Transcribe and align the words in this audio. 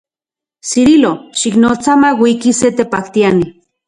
Cirilo, 0.69 1.11
xiknotsa 1.41 1.97
mauiki 2.05 2.55
se 2.61 2.71
tepajtiani. 2.81 3.47